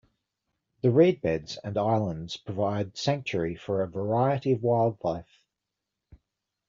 The 0.81 0.89
reed 0.89 1.21
beds 1.21 1.59
and 1.63 1.77
islands 1.77 2.35
provide 2.35 2.97
sanctuary 2.97 3.55
for 3.55 3.83
a 3.83 3.87
variety 3.87 4.51
of 4.53 4.63
wildlife. 4.63 5.43